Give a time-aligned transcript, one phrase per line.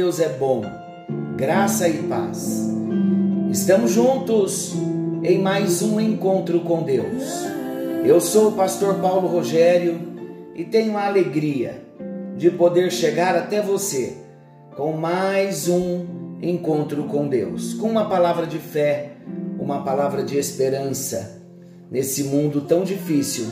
[0.00, 0.62] Deus é bom.
[1.36, 2.70] Graça e paz.
[3.50, 4.72] Estamos juntos
[5.22, 7.44] em mais um encontro com Deus.
[8.02, 10.00] Eu sou o pastor Paulo Rogério
[10.54, 11.84] e tenho a alegria
[12.34, 14.16] de poder chegar até você
[14.74, 16.06] com mais um
[16.40, 19.10] encontro com Deus, com uma palavra de fé,
[19.58, 21.42] uma palavra de esperança
[21.90, 23.44] nesse mundo tão difícil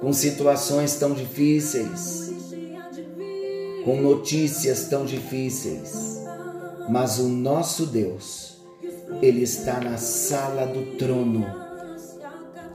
[0.00, 2.29] com situações tão difíceis,
[3.84, 6.20] com notícias tão difíceis,
[6.88, 8.58] mas o nosso Deus,
[9.22, 11.46] Ele está na sala do trono,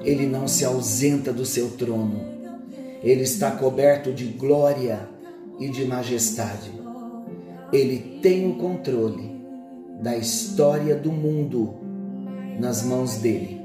[0.01, 2.21] Ele não se ausenta do seu trono,
[3.03, 5.07] Ele está coberto de glória
[5.59, 6.71] e de majestade,
[7.71, 9.35] Ele tem o controle
[10.01, 11.75] da história do mundo
[12.59, 13.63] nas mãos dele.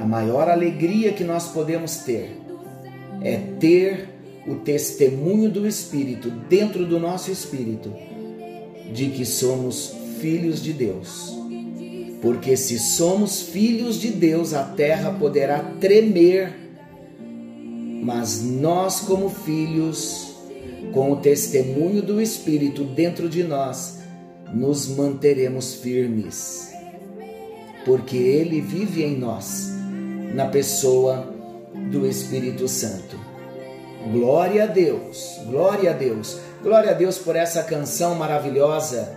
[0.00, 2.40] A maior alegria que nós podemos ter
[3.22, 4.11] é ter
[4.46, 7.92] o testemunho do Espírito dentro do nosso espírito
[8.92, 11.36] de que somos filhos de Deus.
[12.20, 16.54] Porque se somos filhos de Deus, a terra poderá tremer,
[18.02, 20.36] mas nós, como filhos,
[20.92, 23.98] com o testemunho do Espírito dentro de nós,
[24.54, 26.70] nos manteremos firmes,
[27.84, 29.70] porque Ele vive em nós
[30.34, 31.34] na pessoa
[31.90, 33.31] do Espírito Santo.
[34.10, 39.16] Glória a Deus, glória a Deus, glória a Deus por essa canção maravilhosa,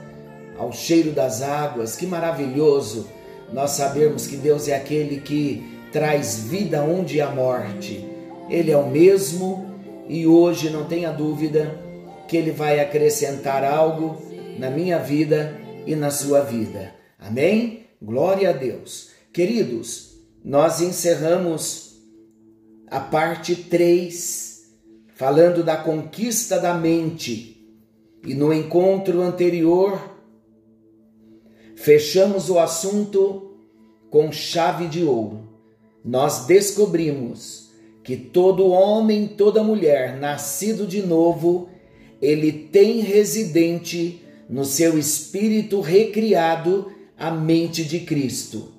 [0.57, 3.07] ao cheiro das águas, que maravilhoso
[3.51, 8.05] nós sabermos que Deus é aquele que traz vida onde há morte.
[8.49, 9.73] Ele é o mesmo
[10.07, 11.79] e hoje não tenha dúvida
[12.27, 14.21] que ele vai acrescentar algo
[14.59, 16.93] na minha vida e na sua vida.
[17.19, 17.87] Amém?
[18.01, 19.09] Glória a Deus.
[19.33, 21.99] Queridos, nós encerramos
[22.87, 24.44] a parte 3,
[25.15, 27.53] falando da conquista da mente.
[28.23, 29.99] E no encontro anterior,
[31.75, 33.57] fechamos o assunto
[34.09, 35.47] com chave de ouro.
[36.03, 37.71] Nós descobrimos
[38.03, 41.69] que todo homem, toda mulher nascido de novo,
[42.21, 48.73] ele tem residente no seu espírito recriado a mente de Cristo.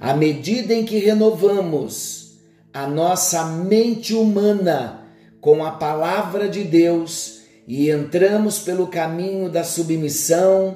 [0.00, 2.38] À medida em que renovamos
[2.72, 5.03] a nossa mente humana
[5.44, 10.74] com a palavra de Deus e entramos pelo caminho da submissão,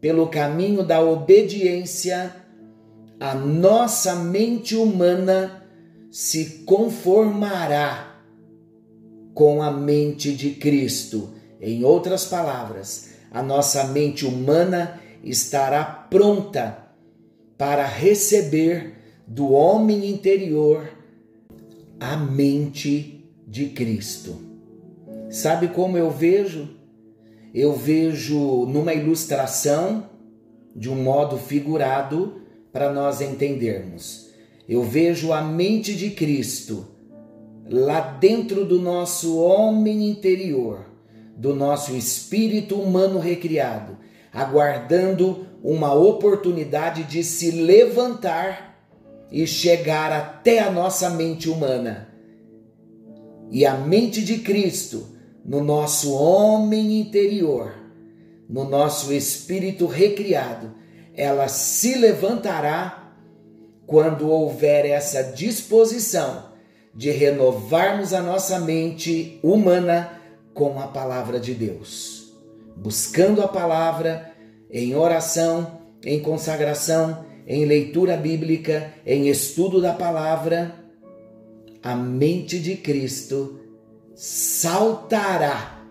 [0.00, 2.32] pelo caminho da obediência,
[3.18, 5.64] a nossa mente humana
[6.12, 8.20] se conformará
[9.34, 11.30] com a mente de Cristo.
[11.60, 16.86] Em outras palavras, a nossa mente humana estará pronta
[17.58, 18.94] para receber
[19.26, 20.88] do homem interior
[21.98, 23.21] a mente
[23.52, 24.34] de Cristo.
[25.28, 26.70] Sabe como eu vejo?
[27.54, 30.08] Eu vejo numa ilustração,
[30.74, 32.40] de um modo figurado,
[32.72, 34.30] para nós entendermos.
[34.66, 36.86] Eu vejo a mente de Cristo
[37.68, 40.86] lá dentro do nosso homem interior,
[41.36, 43.98] do nosso espírito humano recriado,
[44.32, 48.82] aguardando uma oportunidade de se levantar
[49.30, 52.11] e chegar até a nossa mente humana.
[53.52, 55.08] E a mente de Cristo
[55.44, 57.74] no nosso homem interior,
[58.48, 60.74] no nosso espírito recriado,
[61.14, 63.12] ela se levantará
[63.86, 66.50] quando houver essa disposição
[66.94, 70.18] de renovarmos a nossa mente humana
[70.54, 72.32] com a palavra de Deus.
[72.74, 74.32] Buscando a palavra,
[74.70, 80.81] em oração, em consagração, em leitura bíblica, em estudo da palavra,
[81.82, 83.60] a mente de Cristo
[84.14, 85.84] saltará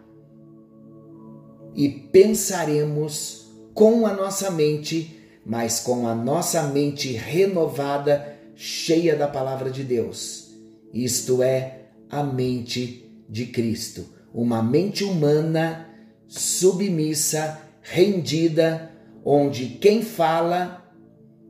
[1.76, 9.70] e pensaremos com a nossa mente, mas com a nossa mente renovada, cheia da palavra
[9.70, 10.52] de Deus.
[10.94, 15.88] Isto é a mente de Cristo, uma mente humana
[16.28, 18.92] submissa, rendida,
[19.24, 20.94] onde quem fala,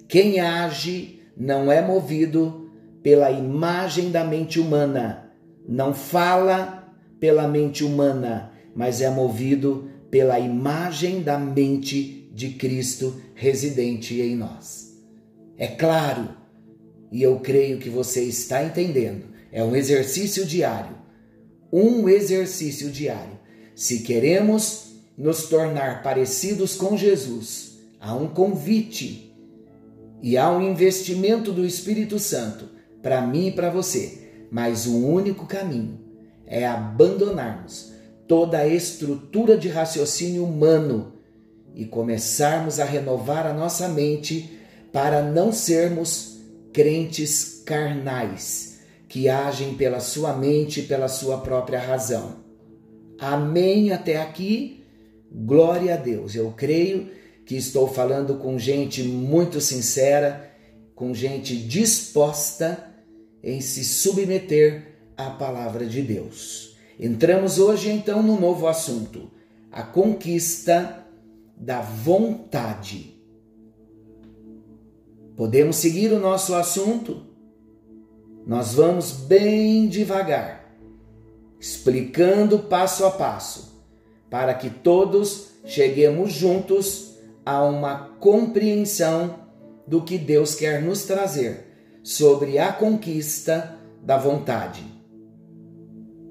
[0.07, 2.60] quem age, não é movido
[3.03, 5.31] pela imagem da mente humana,
[5.67, 14.19] não fala pela mente humana, mas é movido pela imagem da mente de Cristo residente
[14.19, 14.97] em nós.
[15.57, 16.29] É claro,
[17.11, 20.99] e eu creio que você está entendendo, é um exercício diário.
[21.71, 23.41] Um exercício diário
[23.81, 29.27] se queremos nos tornar parecidos com Jesus, há um convite
[30.21, 32.69] E há um investimento do Espírito Santo
[33.01, 34.47] para mim e para você.
[34.51, 35.99] Mas o único caminho
[36.45, 37.93] é abandonarmos
[38.27, 41.13] toda a estrutura de raciocínio humano
[41.73, 44.57] e começarmos a renovar a nossa mente
[44.91, 46.39] para não sermos
[46.73, 52.37] crentes carnais que agem pela sua mente e pela sua própria razão.
[53.19, 54.83] Amém até aqui?
[55.29, 56.35] Glória a Deus.
[56.35, 57.09] Eu creio
[57.45, 60.51] que estou falando com gente muito sincera,
[60.95, 62.90] com gente disposta
[63.43, 66.75] em se submeter à palavra de Deus.
[66.99, 69.31] Entramos hoje então no novo assunto,
[69.71, 71.05] a conquista
[71.57, 73.19] da vontade.
[75.35, 77.25] Podemos seguir o nosso assunto?
[78.45, 80.75] Nós vamos bem devagar,
[81.59, 83.83] explicando passo a passo,
[84.29, 87.15] para que todos cheguemos juntos
[87.45, 89.39] a uma compreensão
[89.87, 91.70] do que Deus quer nos trazer
[92.03, 94.83] sobre a conquista da vontade.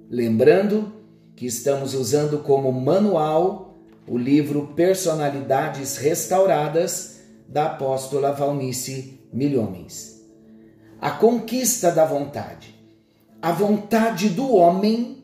[0.08, 0.92] Lembrando
[1.36, 3.78] que estamos usando como manual
[4.08, 10.20] o livro Personalidades Restauradas da apóstola Valnice Milhomens.
[11.00, 12.74] A conquista da vontade.
[13.40, 15.22] A vontade do homem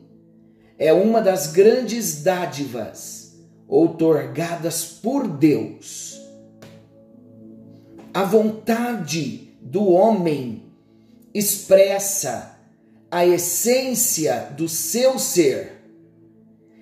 [0.79, 6.19] é uma das grandes dádivas outorgadas por Deus.
[8.13, 10.63] A vontade do homem
[11.33, 12.57] expressa
[13.11, 15.81] a essência do seu ser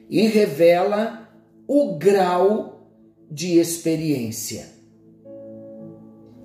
[0.07, 1.27] e revela
[1.67, 2.87] o grau
[3.29, 4.67] de experiência.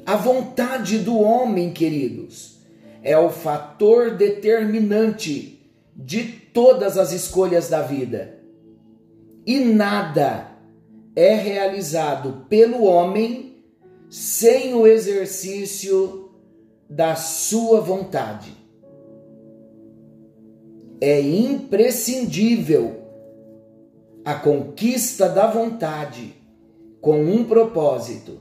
[0.06, 2.58] A vontade do homem, queridos,
[3.02, 8.38] é o fator determinante de todas as escolhas da vida.
[9.44, 10.56] E nada
[11.14, 13.62] é realizado pelo homem
[14.08, 16.19] sem o exercício
[16.90, 18.52] da sua vontade.
[21.00, 22.96] É imprescindível
[24.24, 26.34] a conquista da vontade
[27.00, 28.40] com um propósito,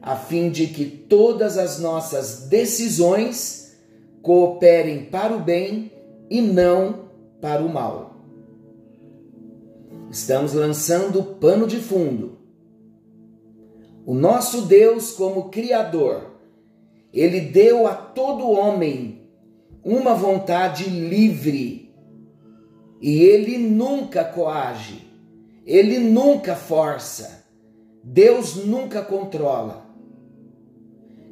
[0.00, 3.76] a fim de que todas as nossas decisões
[4.22, 5.92] cooperem para o bem
[6.30, 7.10] e não
[7.40, 8.16] para o mal.
[10.10, 12.38] Estamos lançando pano de fundo.
[14.04, 16.29] O nosso Deus, como Criador,
[17.12, 19.22] ele deu a todo homem
[19.84, 21.92] uma vontade livre
[23.00, 25.06] e ele nunca coage,
[25.66, 27.44] ele nunca força,
[28.04, 29.86] Deus nunca controla.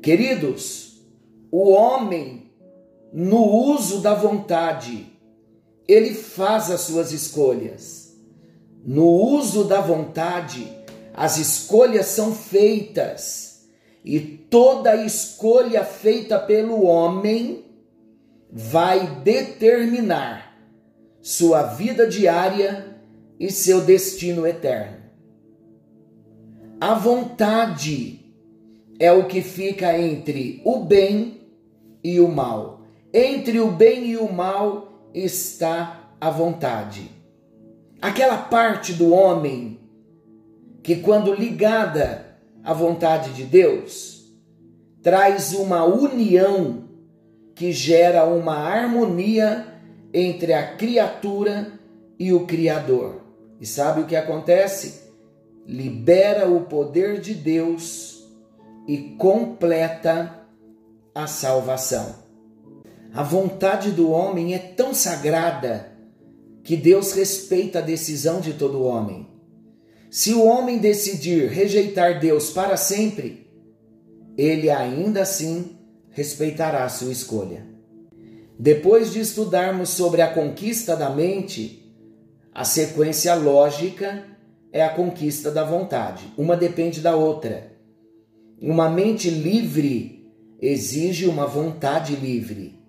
[0.03, 1.03] Queridos,
[1.51, 2.51] o homem,
[3.13, 5.13] no uso da vontade,
[5.87, 8.17] ele faz as suas escolhas.
[8.85, 10.67] No uso da vontade,
[11.15, 13.48] as escolhas são feitas
[14.05, 17.65] e toda escolha feita pelo homem
[18.51, 20.57] vai determinar
[21.21, 22.97] sua vida diária
[23.39, 24.99] e seu destino eterno.
[26.81, 28.21] A vontade
[28.99, 31.41] é o que fica entre o bem
[32.03, 32.83] e o mal.
[33.13, 37.11] Entre o bem e o mal está a vontade.
[38.01, 39.81] Aquela parte do homem
[40.83, 42.28] que, quando ligada
[42.63, 44.25] a vontade de Deus,
[45.03, 46.85] traz uma união
[47.55, 49.67] que gera uma harmonia
[50.13, 51.73] entre a criatura
[52.19, 53.21] e o Criador.
[53.61, 55.09] E sabe o que acontece?
[55.67, 58.25] Libera o poder de Deus
[58.87, 60.47] e completa
[61.15, 62.15] a salvação.
[63.13, 65.93] A vontade do homem é tão sagrada
[66.63, 69.27] que Deus respeita a decisão de todo homem.
[70.11, 73.47] Se o homem decidir rejeitar Deus para sempre,
[74.37, 75.77] ele ainda assim
[76.11, 77.67] respeitará sua escolha.
[78.59, 81.95] Depois de estudarmos sobre a conquista da mente,
[82.55, 84.25] a sequência lógica
[84.73, 86.25] é a conquista da vontade.
[86.37, 87.73] Uma depende da outra.
[88.61, 92.83] Uma mente livre exige uma vontade livre.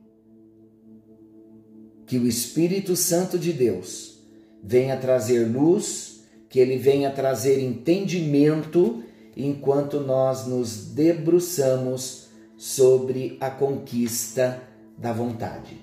[2.07, 4.17] Que o Espírito Santo de Deus
[4.63, 6.18] venha trazer luz
[6.49, 9.03] que ele venha trazer entendimento
[9.37, 12.27] enquanto nós nos debruçamos
[12.57, 14.61] sobre a conquista
[14.97, 15.77] da vontade.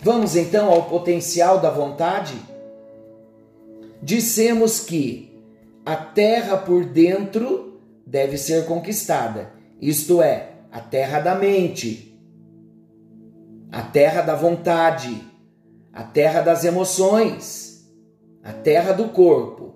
[0.00, 2.34] Vamos então ao potencial da vontade?
[4.02, 5.32] Dissemos que
[5.86, 12.20] a terra por dentro deve ser conquistada, isto é, a terra da mente,
[13.72, 15.22] a terra da vontade,
[15.92, 17.88] a terra das emoções,
[18.42, 19.74] a terra do corpo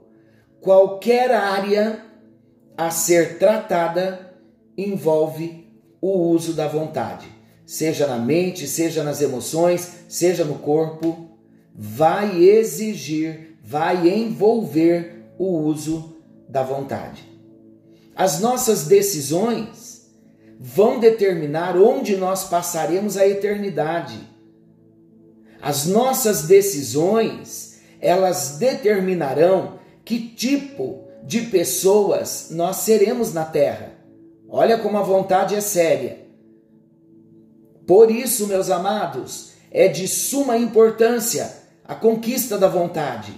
[0.60, 2.04] qualquer área
[2.76, 4.34] a ser tratada
[4.76, 5.66] envolve
[6.00, 7.26] o uso da vontade,
[7.66, 11.28] seja na mente, seja nas emoções, seja no corpo,
[11.74, 16.16] vai exigir, vai envolver o uso
[16.48, 17.24] da vontade.
[18.14, 20.10] As nossas decisões
[20.58, 24.18] vão determinar onde nós passaremos a eternidade.
[25.60, 29.77] As nossas decisões, elas determinarão
[30.08, 33.92] que tipo de pessoas nós seremos na terra.
[34.48, 36.26] Olha como a vontade é séria.
[37.86, 43.34] Por isso, meus amados, é de suma importância a conquista da vontade,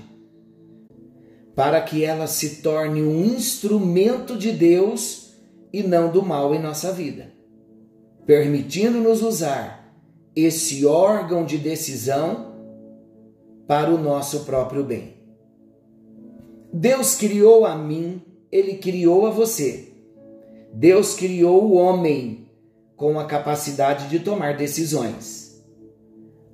[1.57, 5.33] para que ela se torne um instrumento de Deus
[5.73, 7.33] e não do mal em nossa vida,
[8.25, 9.93] permitindo-nos usar
[10.37, 12.55] esse órgão de decisão
[13.67, 15.20] para o nosso próprio bem.
[16.73, 19.89] Deus criou a mim, ele criou a você.
[20.73, 22.49] Deus criou o homem
[22.97, 25.61] com a capacidade de tomar decisões.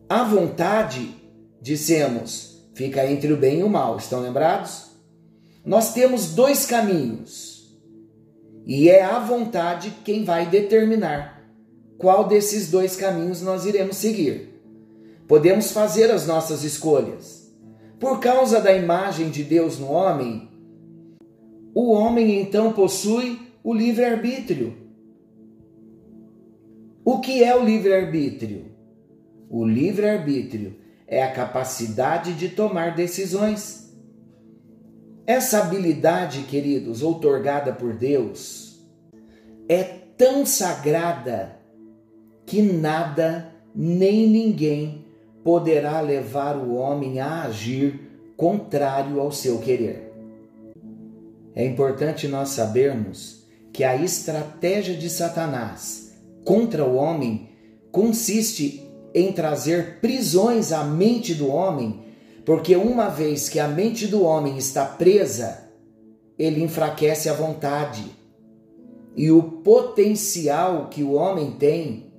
[0.09, 1.15] A vontade,
[1.61, 4.87] dissemos, fica entre o bem e o mal, estão lembrados?
[5.65, 7.77] Nós temos dois caminhos
[8.65, 11.47] e é a vontade quem vai determinar
[11.99, 14.63] qual desses dois caminhos nós iremos seguir.
[15.29, 17.46] Podemos fazer as nossas escolhas
[17.99, 20.49] por causa da imagem de Deus no homem,
[21.75, 24.76] o homem então possui o livre-arbítrio.
[27.05, 28.67] O que é o livre-arbítrio?
[29.49, 30.76] O livre-arbítrio
[31.07, 33.95] é a capacidade de tomar decisões.
[35.26, 38.81] Essa habilidade, queridos, outorgada por Deus,
[39.69, 41.59] é tão sagrada
[42.45, 45.06] que nada nem ninguém
[45.47, 48.00] poderá levar o homem a agir
[48.37, 50.12] contrário ao seu querer.
[51.55, 57.49] É importante nós sabermos que a estratégia de Satanás contra o homem
[57.93, 62.00] consiste em trazer prisões à mente do homem,
[62.45, 65.71] porque uma vez que a mente do homem está presa,
[66.37, 68.05] ele enfraquece a vontade.
[69.15, 72.12] E o potencial que o homem tem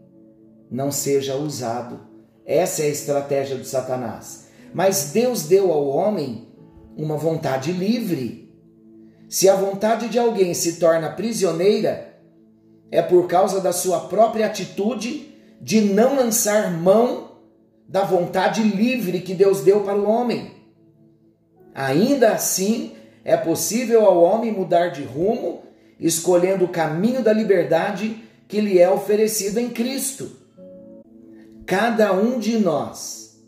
[0.72, 2.07] não seja usado
[2.48, 4.48] essa é a estratégia de Satanás.
[4.74, 6.48] Mas Deus deu ao homem
[6.96, 8.50] uma vontade livre.
[9.27, 12.18] Se a vontade de alguém se torna prisioneira,
[12.89, 17.32] é por causa da sua própria atitude de não lançar mão
[17.86, 20.51] da vontade livre que Deus deu para o homem.
[21.75, 22.94] Ainda assim,
[23.25, 25.63] é possível ao homem mudar de rumo,
[26.00, 30.47] escolhendo o caminho da liberdade que lhe é oferecido em Cristo
[31.67, 33.43] cada um de nós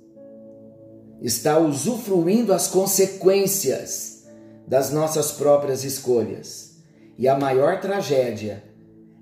[1.22, 4.28] está usufruindo as consequências
[4.68, 6.78] das nossas próprias escolhas.
[7.18, 8.62] E a maior tragédia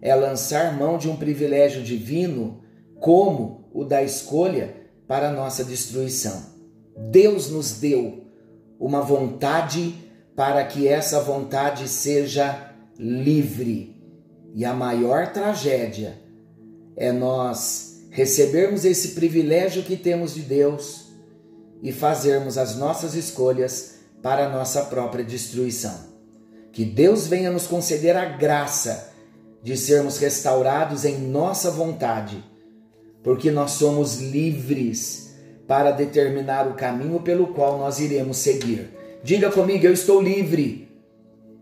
[0.02, 2.64] é lançar mão de um privilégio divino,
[3.00, 4.76] como o da escolha,
[5.08, 6.58] para nossa destruição.
[6.98, 8.26] Deus nos deu
[8.80, 9.94] uma vontade
[10.36, 13.96] para que essa vontade seja livre.
[14.56, 16.20] E a maior tragédia
[16.96, 21.06] é nós recebermos esse privilégio que temos de Deus
[21.84, 25.96] e fazermos as nossas escolhas para nossa própria destruição.
[26.72, 29.14] Que Deus venha nos conceder a graça
[29.62, 32.44] de sermos restaurados em nossa vontade,
[33.22, 35.36] porque nós somos livres
[35.68, 38.90] para determinar o caminho pelo qual nós iremos seguir.
[39.24, 40.90] Diga comigo, eu estou livre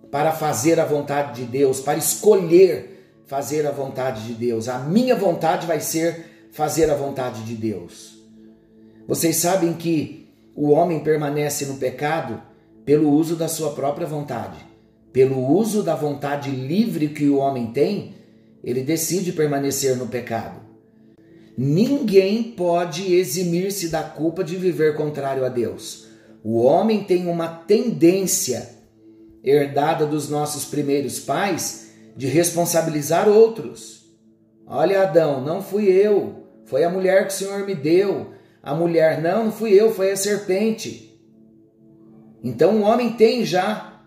[0.09, 4.69] para fazer a vontade de Deus, para escolher fazer a vontade de Deus.
[4.69, 8.17] A minha vontade vai ser fazer a vontade de Deus.
[9.05, 12.41] Vocês sabem que o homem permanece no pecado
[12.85, 14.65] pelo uso da sua própria vontade.
[15.11, 18.15] Pelo uso da vontade livre que o homem tem,
[18.63, 20.61] ele decide permanecer no pecado.
[21.57, 26.07] Ninguém pode eximir-se da culpa de viver contrário a Deus.
[26.41, 28.69] O homem tem uma tendência
[29.43, 34.05] herdada dos nossos primeiros pais de responsabilizar outros.
[34.65, 36.44] Olha, Adão, não fui eu.
[36.65, 38.33] Foi a mulher que o Senhor me deu.
[38.61, 41.19] A mulher, não, não fui eu, foi a serpente.
[42.43, 44.03] Então o homem tem já,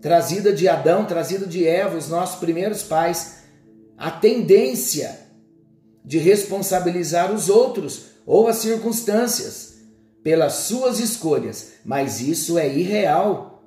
[0.00, 3.42] trazida de Adão, trazida de Eva, os nossos primeiros pais,
[3.96, 5.18] a tendência
[6.04, 9.78] de responsabilizar os outros ou as circunstâncias
[10.22, 13.62] pelas suas escolhas, mas isso é irreal.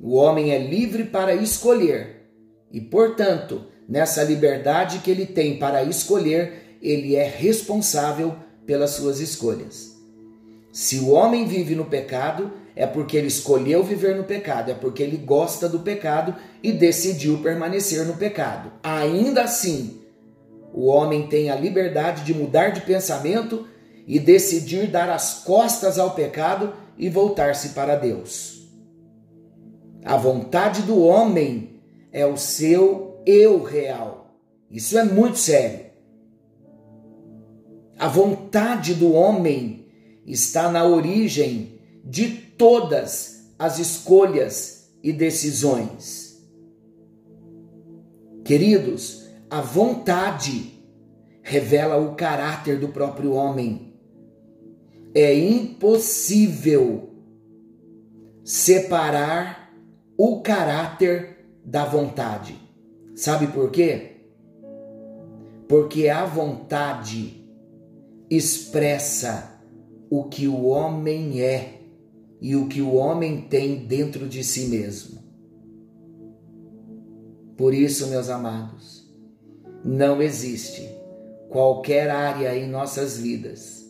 [0.00, 2.28] O homem é livre para escolher
[2.70, 8.36] e, portanto, nessa liberdade que ele tem para escolher, ele é responsável
[8.66, 9.96] pelas suas escolhas.
[10.70, 15.02] Se o homem vive no pecado, é porque ele escolheu viver no pecado, é porque
[15.02, 18.72] ele gosta do pecado e decidiu permanecer no pecado.
[18.82, 20.00] Ainda assim,
[20.74, 23.66] o homem tem a liberdade de mudar de pensamento
[24.06, 28.68] e decidir dar as costas ao pecado e voltar-se para Deus.
[30.04, 31.80] A vontade do homem
[32.12, 34.36] é o seu eu real.
[34.70, 35.83] Isso é muito sério.
[37.98, 39.86] A vontade do homem
[40.26, 46.42] está na origem de todas as escolhas e decisões.
[48.44, 50.72] Queridos, a vontade
[51.42, 53.94] revela o caráter do próprio homem.
[55.14, 57.10] É impossível
[58.42, 59.72] separar
[60.16, 62.58] o caráter da vontade.
[63.14, 64.16] Sabe por quê?
[65.68, 67.43] Porque a vontade
[68.36, 69.60] expressa
[70.10, 71.80] o que o homem é
[72.40, 75.22] e o que o homem tem dentro de si mesmo.
[77.56, 79.08] Por isso, meus amados,
[79.84, 80.88] não existe
[81.48, 83.84] qualquer área em nossas vidas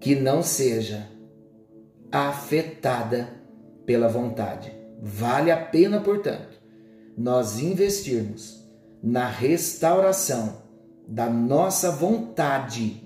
[0.00, 1.08] que não seja
[2.10, 3.28] afetada
[3.86, 4.72] pela vontade.
[5.00, 6.60] Vale a pena, portanto,
[7.16, 8.68] nós investirmos
[9.02, 10.62] na restauração
[11.06, 13.02] da nossa vontade,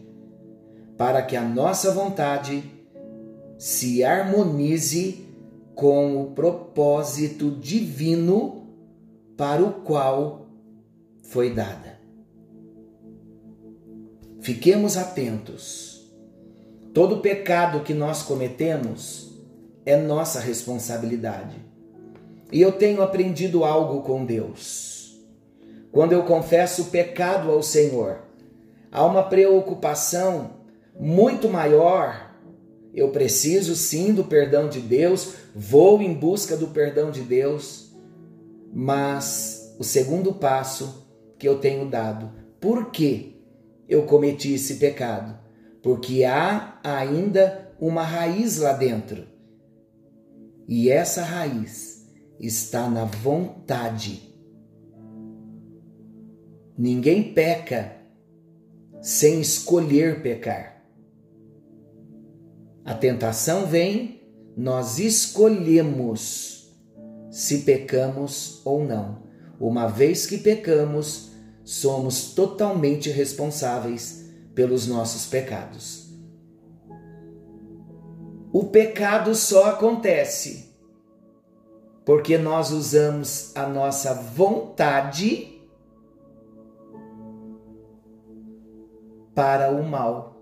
[0.96, 2.64] para que a nossa vontade
[3.58, 5.26] se harmonize
[5.74, 8.66] com o propósito divino
[9.36, 10.46] para o qual
[11.22, 11.98] foi dada.
[14.40, 16.12] Fiquemos atentos.
[16.92, 19.33] Todo pecado que nós cometemos
[19.85, 21.57] é nossa responsabilidade.
[22.52, 25.18] E eu tenho aprendido algo com Deus.
[25.90, 28.18] Quando eu confesso o pecado ao Senhor,
[28.92, 30.50] há uma preocupação
[30.98, 32.35] muito maior.
[32.92, 37.92] Eu preciso sim do perdão de Deus, vou em busca do perdão de Deus,
[38.72, 43.42] mas o segundo passo que eu tenho dado, por que
[43.88, 45.38] eu cometi esse pecado?
[45.83, 49.26] Porque há ainda uma raiz lá dentro.
[50.66, 52.09] E essa raiz
[52.40, 54.35] está na vontade.
[56.76, 57.96] Ninguém peca
[59.02, 60.73] sem escolher pecar.
[62.85, 64.20] A tentação vem,
[64.57, 66.55] nós escolhemos
[67.31, 69.25] se pecamos ou não.
[69.59, 71.33] Uma vez que pecamos,
[71.64, 76.12] somos totalmente responsáveis pelos nossos pecados.
[78.53, 80.73] O pecado só acontece
[82.05, 85.61] porque nós usamos a nossa vontade
[89.35, 90.34] para o mal.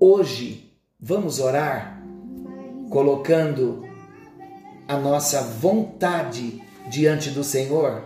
[0.00, 2.00] Hoje, vamos orar
[2.88, 3.84] colocando
[4.86, 8.04] a nossa vontade diante do Senhor?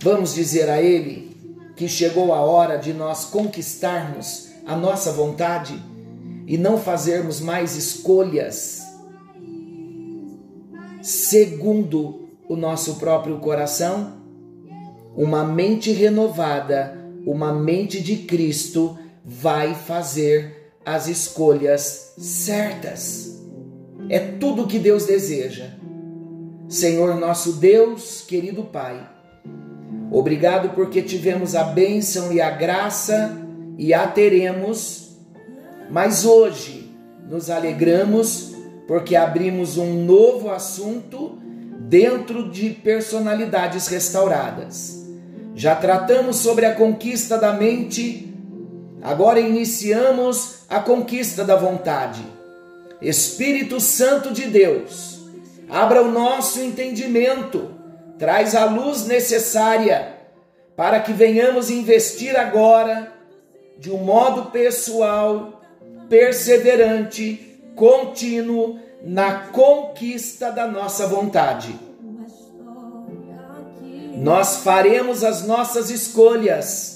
[0.00, 1.36] Vamos dizer a Ele
[1.74, 5.82] que chegou a hora de nós conquistarmos a nossa vontade
[6.46, 8.82] e não fazermos mais escolhas
[11.02, 14.12] segundo o nosso próprio coração,
[15.16, 23.42] uma mente renovada, uma mente de Cristo vai fazer as escolhas certas.
[24.10, 25.70] É tudo o que Deus deseja.
[26.68, 29.08] Senhor nosso Deus, querido Pai,
[30.10, 33.36] obrigado porque tivemos a bênção e a graça
[33.78, 35.16] e a teremos,
[35.90, 36.94] mas hoje
[37.28, 38.54] nos alegramos
[38.86, 41.38] porque abrimos um novo assunto
[41.80, 45.04] dentro de personalidades restauradas.
[45.54, 48.33] Já tratamos sobre a conquista da mente,
[49.04, 52.24] agora iniciamos a conquista da vontade.
[53.02, 55.20] Espírito Santo de Deus,
[55.68, 57.70] abra o nosso entendimento,
[58.18, 60.14] traz a luz necessária
[60.74, 63.12] para que venhamos investir agora
[63.78, 65.60] de um modo pessoal,
[66.08, 71.78] perseverante, contínuo na conquista da nossa vontade.
[74.16, 76.93] Nós faremos as nossas escolhas,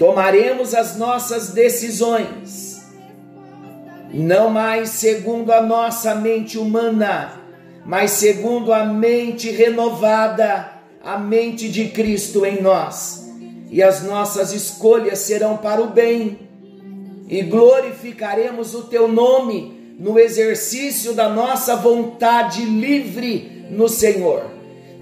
[0.00, 2.80] tomaremos as nossas decisões,
[4.10, 7.38] não mais segundo a nossa mente humana,
[7.84, 10.72] mas segundo a mente renovada,
[11.04, 13.28] a mente de Cristo em nós.
[13.70, 16.48] E as nossas escolhas serão para o bem
[17.28, 24.46] e glorificaremos o teu nome no exercício da nossa vontade livre no Senhor.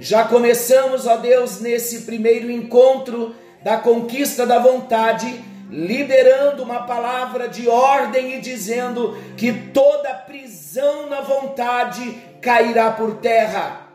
[0.01, 7.69] Já começamos, ó Deus, nesse primeiro encontro da conquista da vontade, liberando uma palavra de
[7.69, 13.89] ordem e dizendo que toda prisão na vontade cairá por terra.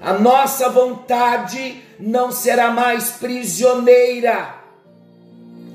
[0.00, 4.56] A nossa vontade não será mais prisioneira.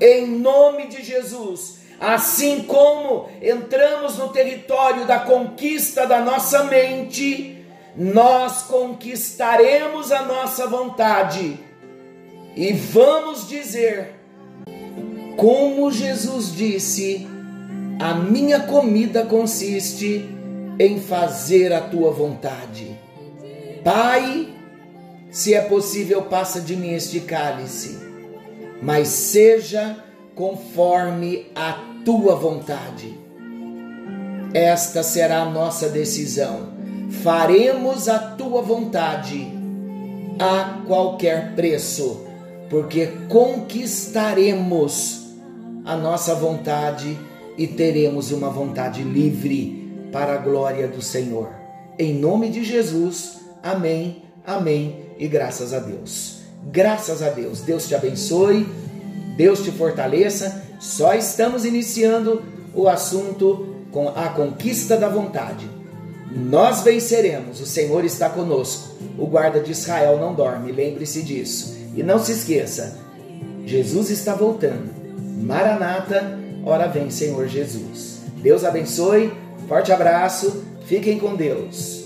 [0.00, 7.64] Em nome de Jesus, assim como entramos no território da conquista da nossa mente,
[7.96, 11.65] nós conquistaremos a nossa vontade
[12.56, 14.14] e vamos dizer,
[15.36, 17.26] como Jesus disse:
[18.00, 20.24] a minha comida consiste
[20.78, 22.98] em fazer a tua vontade.
[23.84, 24.48] Pai,
[25.30, 27.98] se é possível, passa de mim este cálice,
[28.82, 30.02] mas seja
[30.34, 33.18] conforme a tua vontade.
[34.52, 36.74] Esta será a nossa decisão.
[37.22, 39.46] Faremos a tua vontade
[40.38, 42.25] a qualquer preço,
[42.68, 45.26] porque conquistaremos
[45.84, 47.16] a nossa vontade
[47.56, 51.48] e teremos uma vontade livre para a glória do Senhor.
[51.98, 56.40] Em nome de Jesus, amém, amém e graças a Deus.
[56.70, 57.60] Graças a Deus.
[57.60, 58.66] Deus te abençoe,
[59.36, 60.64] Deus te fortaleça.
[60.80, 62.42] Só estamos iniciando
[62.74, 65.70] o assunto com a conquista da vontade.
[66.30, 68.96] Nós venceremos, o Senhor está conosco.
[69.16, 71.76] O guarda de Israel não dorme, lembre-se disso.
[71.96, 72.98] E não se esqueça,
[73.64, 74.94] Jesus está voltando.
[75.42, 78.22] Maranata Ora vem, Senhor Jesus.
[78.42, 79.32] Deus abençoe,
[79.68, 82.05] forte abraço, fiquem com Deus.